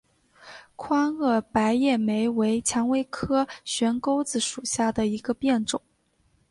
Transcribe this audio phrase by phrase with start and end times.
[0.75, 5.79] 宽萼白叶莓为蔷薇科悬钩子属下的一个变种。